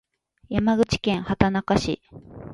[0.49, 2.01] 山口県畑中市